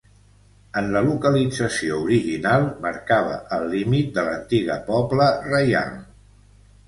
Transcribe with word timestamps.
En 0.79 0.87
la 0.93 1.01
localització 1.07 1.99
original 2.05 2.65
marcava 2.87 3.37
el 3.57 3.67
límit 3.73 4.09
de 4.15 4.23
l'antiga 4.29 4.79
pobla 4.89 5.29
reial. 5.51 5.93